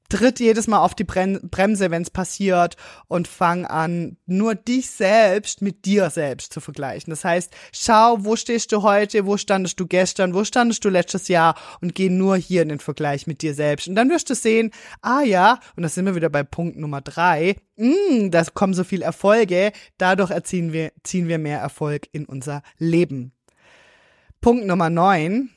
[0.09, 2.75] tritt jedes Mal auf die Bremse, wenn es passiert
[3.07, 7.11] und fang an, nur dich selbst mit dir selbst zu vergleichen.
[7.11, 11.27] Das heißt, schau, wo stehst du heute, wo standest du gestern, wo standest du letztes
[11.27, 13.87] Jahr und geh nur hier in den Vergleich mit dir selbst.
[13.87, 17.01] Und dann wirst du sehen, ah ja, und da sind wir wieder bei Punkt Nummer
[17.01, 22.07] drei, mh, mm, da kommen so viel Erfolge, dadurch erziehen wir, ziehen wir mehr Erfolg
[22.11, 23.31] in unser Leben.
[24.41, 25.49] Punkt Nummer neun,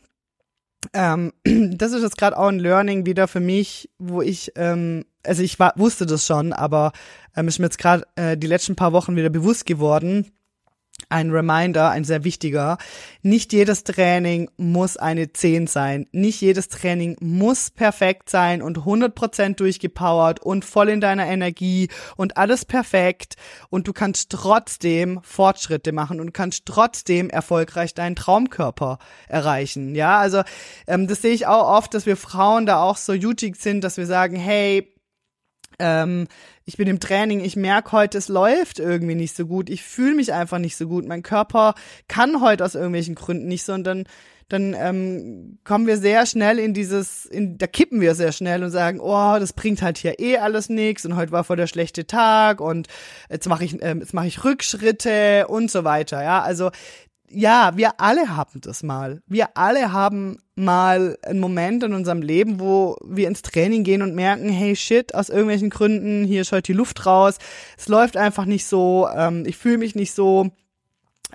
[0.93, 5.43] ähm, das ist jetzt gerade auch ein Learning wieder für mich, wo ich, ähm, also
[5.43, 6.93] ich war, wusste das schon, aber
[7.37, 10.33] ähm, ist mir jetzt gerade äh, die letzten paar Wochen wieder bewusst geworden,
[11.09, 12.79] ein Reminder, ein sehr wichtiger.
[13.23, 16.07] Nicht jedes Training muss eine 10 sein.
[16.13, 22.37] Nicht jedes Training muss perfekt sein und 100% durchgepowert und voll in deiner Energie und
[22.37, 23.37] alles perfekt.
[23.71, 29.95] Und du kannst trotzdem Fortschritte machen und kannst trotzdem erfolgreich deinen Traumkörper erreichen.
[29.95, 30.43] Ja, also
[30.87, 33.97] ähm, das sehe ich auch oft, dass wir Frauen da auch so jutig sind, dass
[33.97, 34.93] wir sagen, hey,
[35.79, 36.27] ähm,
[36.69, 40.15] ich bin im Training, ich merke heute, es läuft irgendwie nicht so gut, ich fühle
[40.15, 41.75] mich einfach nicht so gut, mein Körper
[42.09, 43.73] kann heute aus irgendwelchen Gründen nicht so.
[43.73, 44.05] Und dann
[44.51, 48.71] dann ähm, kommen wir sehr schnell in dieses, in, da kippen wir sehr schnell und
[48.71, 52.07] sagen, oh, das bringt halt hier eh alles nichts und heute war voll der schlechte
[52.07, 52.63] Tag.
[52.63, 52.89] Und
[53.29, 56.23] jetzt mache ich, äh, jetzt mache ich Rückschritte und so weiter.
[56.23, 56.71] Ja, also
[57.31, 59.23] ja, wir alle haben das mal.
[59.27, 64.15] Wir alle haben mal einen Moment in unserem Leben, wo wir ins Training gehen und
[64.15, 67.37] merken, hey shit, aus irgendwelchen Gründen, hier ist heute die Luft raus,
[67.77, 70.51] es läuft einfach nicht so, ähm, ich fühle mich nicht so.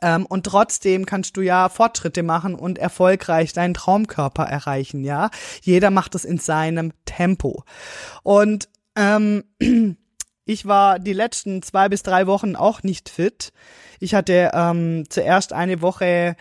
[0.02, 5.30] Ähm, und trotzdem kannst du ja Fortschritte machen und erfolgreich deinen Traumkörper erreichen, ja.
[5.62, 7.64] Jeder macht es in seinem Tempo.
[8.24, 9.44] Und ähm,
[10.46, 13.52] ich war die letzten zwei bis drei Wochen auch nicht fit.
[14.00, 16.36] Ich hatte ähm, zuerst eine Woche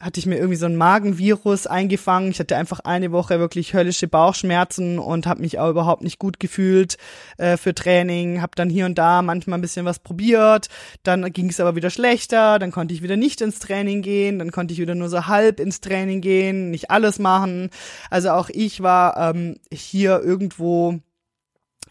[0.00, 2.30] hatte ich mir irgendwie so ein Magenvirus eingefangen.
[2.30, 6.38] Ich hatte einfach eine Woche wirklich höllische Bauchschmerzen und habe mich auch überhaupt nicht gut
[6.38, 6.98] gefühlt
[7.36, 8.40] äh, für Training.
[8.40, 10.68] Habe dann hier und da manchmal ein bisschen was probiert.
[11.02, 12.60] Dann ging es aber wieder schlechter.
[12.60, 14.38] Dann konnte ich wieder nicht ins Training gehen.
[14.38, 17.70] Dann konnte ich wieder nur so halb ins Training gehen, nicht alles machen.
[18.08, 21.00] Also auch ich war ähm, hier irgendwo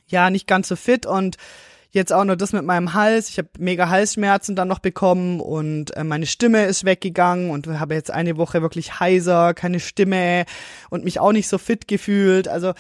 [0.08, 1.38] ja nicht ganz so fit und
[1.92, 3.30] jetzt auch nur das mit meinem Hals.
[3.30, 7.96] Ich habe mega Halsschmerzen dann noch bekommen und äh, meine Stimme ist weggegangen und habe
[7.96, 10.46] jetzt eine Woche wirklich heiser, keine Stimme
[10.90, 12.48] und mich auch nicht so fit gefühlt.
[12.48, 12.74] Also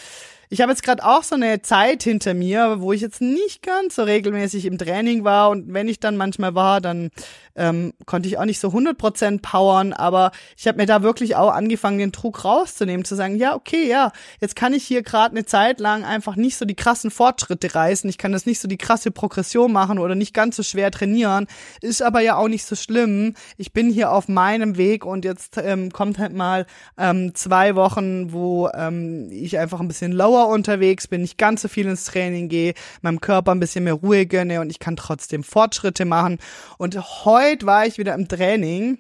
[0.50, 3.96] ich habe jetzt gerade auch so eine Zeit hinter mir, wo ich jetzt nicht ganz
[3.96, 5.50] so regelmäßig im Training war.
[5.50, 7.10] Und wenn ich dann manchmal war, dann
[7.58, 11.52] ähm, konnte ich auch nicht so 100% powern, aber ich habe mir da wirklich auch
[11.52, 15.46] angefangen, den Druck rauszunehmen, zu sagen, ja, okay, ja, jetzt kann ich hier gerade eine
[15.46, 18.78] Zeit lang einfach nicht so die krassen Fortschritte reißen, ich kann das nicht so die
[18.78, 21.48] krasse Progression machen oder nicht ganz so schwer trainieren,
[21.82, 23.34] ist aber ja auch nicht so schlimm.
[23.58, 28.32] Ich bin hier auf meinem Weg und jetzt ähm, kommt halt mal ähm, zwei Wochen,
[28.32, 32.50] wo ähm, ich einfach ein bisschen lower unterwegs bin, nicht ganz so viel ins Training
[32.50, 36.40] gehe, meinem Körper ein bisschen mehr Ruhe gönne und ich kann trotzdem Fortschritte machen.
[36.78, 39.00] Und heute war ich wieder im Training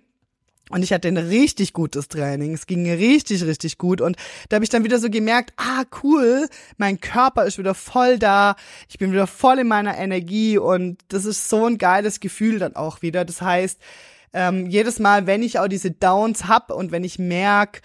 [0.69, 2.53] und ich hatte ein richtig gutes Training.
[2.53, 4.01] Es ging richtig, richtig gut.
[4.01, 4.17] Und
[4.49, 6.47] da habe ich dann wieder so gemerkt, ah, cool,
[6.77, 8.55] mein Körper ist wieder voll da.
[8.89, 10.57] Ich bin wieder voll in meiner Energie.
[10.57, 13.23] Und das ist so ein geiles Gefühl dann auch wieder.
[13.23, 13.79] Das heißt,
[14.33, 17.81] ähm, jedes Mal, wenn ich auch diese Downs hab und wenn ich merk,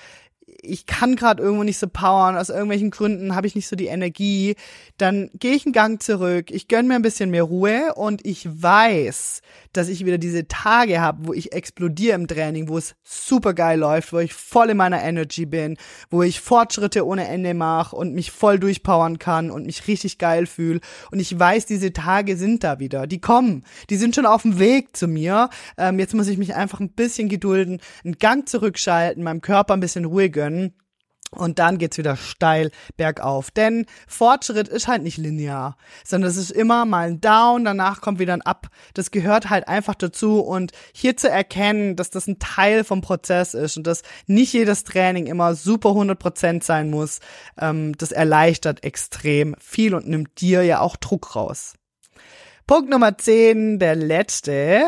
[0.63, 3.87] ich kann gerade irgendwo nicht so powern, aus irgendwelchen Gründen habe ich nicht so die
[3.87, 4.55] Energie,
[4.97, 8.49] dann gehe ich einen Gang zurück, ich gönn mir ein bisschen mehr Ruhe und ich
[8.49, 13.55] weiß, dass ich wieder diese Tage habe, wo ich explodiere im Training, wo es super
[13.55, 15.77] geil läuft, wo ich voll in meiner Energy bin,
[16.11, 20.47] wo ich Fortschritte ohne Ende mache und mich voll durchpowern kann und mich richtig geil
[20.47, 20.81] fühle.
[21.11, 23.09] Und ich weiß, diese Tage sind da wieder.
[23.09, 23.65] Die kommen.
[23.91, 25.51] Die sind schon auf dem Weg zu mir.
[25.77, 29.81] Ähm, jetzt muss ich mich einfach ein bisschen gedulden, einen Gang zurückschalten, meinem Körper ein
[29.81, 30.52] bisschen Ruhe gönnen
[31.35, 33.51] und dann geht's wieder steil bergauf.
[33.51, 38.19] Denn Fortschritt ist halt nicht linear, sondern es ist immer mal ein Down, danach kommt
[38.19, 38.69] wieder ein Up.
[38.95, 40.41] Das gehört halt einfach dazu.
[40.41, 44.85] Und hier zu erkennen, dass das ein Teil vom Prozess ist und dass nicht jedes
[44.85, 47.21] Training immer super 100% sein muss,
[47.59, 51.75] ähm, das erleichtert extrem viel und nimmt dir ja auch Druck raus.
[52.73, 54.85] Punkt Nummer 10, der letzte,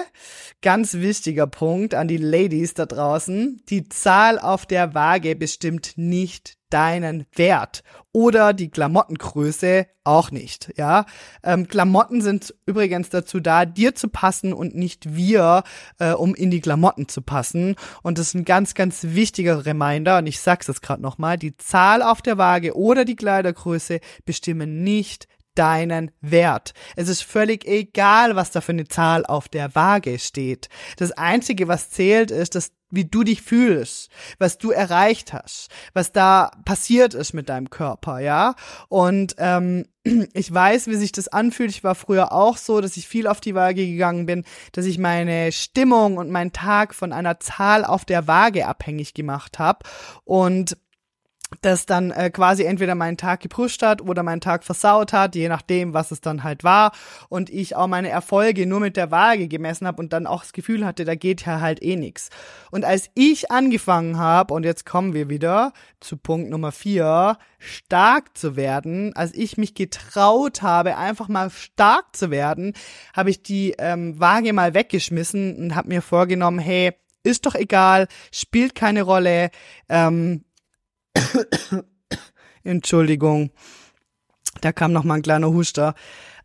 [0.62, 3.60] ganz wichtiger Punkt an die Ladies da draußen.
[3.68, 10.72] Die Zahl auf der Waage bestimmt nicht deinen Wert oder die Klamottengröße auch nicht.
[10.78, 11.04] Ja,
[11.42, 15.62] ähm, Klamotten sind übrigens dazu da, dir zu passen und nicht wir,
[15.98, 17.76] äh, um in die Klamotten zu passen.
[18.02, 20.18] Und das ist ein ganz, ganz wichtiger Reminder.
[20.18, 24.00] Und ich sag's jetzt gerade noch mal: Die Zahl auf der Waage oder die Kleidergröße
[24.24, 26.74] bestimmen nicht deinen Wert.
[26.96, 30.68] Es ist völlig egal, was da für eine Zahl auf der Waage steht.
[30.96, 36.12] Das Einzige, was zählt, ist, dass wie du dich fühlst, was du erreicht hast, was
[36.12, 38.54] da passiert ist mit deinem Körper, ja.
[38.88, 39.86] Und ähm,
[40.32, 41.70] ich weiß, wie sich das anfühlt.
[41.70, 44.98] Ich war früher auch so, dass ich viel auf die Waage gegangen bin, dass ich
[44.98, 49.80] meine Stimmung und meinen Tag von einer Zahl auf der Waage abhängig gemacht habe.
[50.24, 50.76] Und
[51.60, 55.48] das dann äh, quasi entweder meinen Tag gepusht hat oder meinen Tag versaut hat, je
[55.48, 56.92] nachdem, was es dann halt war.
[57.28, 60.52] Und ich auch meine Erfolge nur mit der Waage gemessen habe und dann auch das
[60.52, 62.30] Gefühl hatte, da geht ja halt eh nix.
[62.70, 68.36] Und als ich angefangen habe, und jetzt kommen wir wieder zu Punkt Nummer vier, stark
[68.36, 72.74] zu werden, als ich mich getraut habe, einfach mal stark zu werden,
[73.14, 78.06] habe ich die ähm, Waage mal weggeschmissen und habe mir vorgenommen, hey, ist doch egal,
[78.30, 79.50] spielt keine Rolle.
[79.88, 80.44] Ähm,
[82.64, 83.50] Entschuldigung,
[84.60, 85.94] da kam noch mal ein kleiner Huster.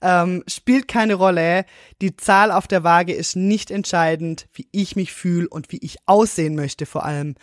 [0.02, 1.65] Ähm, spielt keine Rolle.
[2.02, 5.97] Die Zahl auf der Waage ist nicht entscheidend, wie ich mich fühle und wie ich
[6.06, 7.36] aussehen möchte vor allem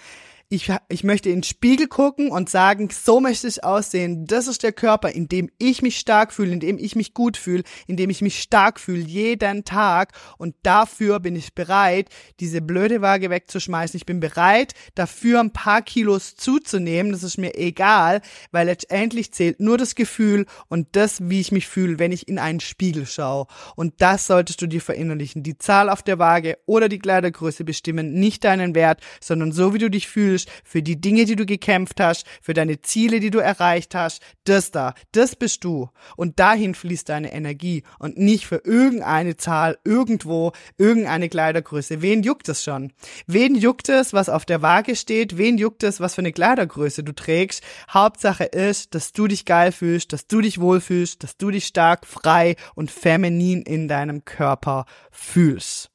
[0.49, 4.27] ich, ich möchte in den Spiegel gucken und sagen, so möchte ich aussehen.
[4.27, 7.37] Das ist der Körper, in dem ich mich stark fühle, in dem ich mich gut
[7.37, 10.13] fühle, in dem ich mich stark fühle, jeden Tag.
[10.39, 13.97] Und dafür bin ich bereit, diese blöde Waage wegzuschmeißen.
[13.97, 17.11] Ich bin bereit, dafür ein paar Kilos zuzunehmen.
[17.11, 18.21] Das ist mir egal,
[18.53, 22.39] weil letztendlich zählt nur das Gefühl und das, wie ich mich fühle, wenn ich in
[22.39, 23.47] einen Spiegel schaue.
[23.75, 25.43] Und das solltest du dir verinnerlichen.
[25.43, 29.79] Die Zahl auf der Waage oder die Kleidergröße bestimmen nicht deinen Wert, sondern so, wie
[29.79, 33.31] du dich fühlst, fühlst, für die Dinge, die du gekämpft hast, für deine Ziele, die
[33.31, 35.89] du erreicht hast, das da, das bist du.
[36.17, 42.03] Und dahin fließt deine Energie und nicht für irgendeine Zahl, irgendwo, irgendeine Kleidergröße.
[42.03, 42.93] Wen juckt es schon?
[43.27, 45.39] Wen juckt es, was auf der Waage steht?
[45.39, 47.63] Wen juckt es, was für eine Kleidergröße du trägst?
[47.91, 52.07] Hauptsache ist, dass du dich geil fühlst, dass du dich wohlfühlst, dass du dich stark,
[52.07, 55.91] frei und feminin in deinem Körper fühlst.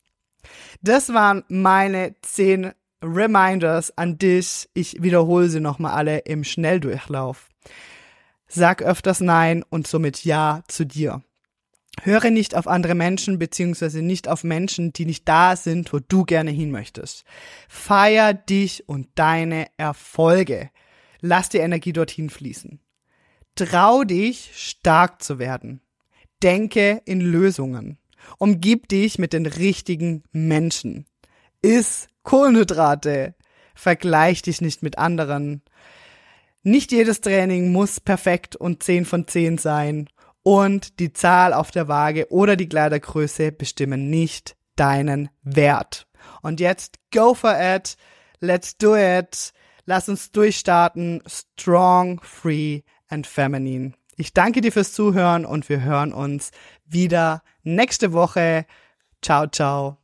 [0.82, 4.70] Das waren meine zehn Reminders an dich.
[4.74, 7.50] Ich wiederhole sie nochmal alle im Schnelldurchlauf.
[8.48, 11.22] Sag öfters Nein und somit Ja zu dir.
[12.04, 16.24] Höre nicht auf andere Menschen beziehungsweise nicht auf Menschen, die nicht da sind, wo du
[16.24, 17.26] gerne hin möchtest.
[17.68, 20.70] Feier dich und deine Erfolge.
[21.20, 22.80] Lass die Energie dorthin fließen.
[23.56, 25.82] Trau dich, stark zu werden.
[26.42, 28.00] Denke in Lösungen.
[28.38, 31.06] Umgib dich mit den richtigen Menschen.
[31.62, 33.36] Iss Kohlenhydrate.
[33.76, 35.62] Vergleich dich nicht mit anderen.
[36.64, 40.10] Nicht jedes Training muss perfekt und 10 von 10 sein.
[40.44, 46.08] Und die Zahl auf der Waage oder die Kleidergröße bestimmen nicht deinen Wert.
[46.42, 47.96] Und jetzt go for it.
[48.40, 49.54] Let's do it.
[49.86, 51.22] Lass uns durchstarten.
[51.28, 53.94] Strong, free and feminine.
[54.16, 56.52] Ich danke dir fürs Zuhören und wir hören uns
[56.86, 58.66] wieder nächste Woche.
[59.22, 60.01] Ciao, ciao.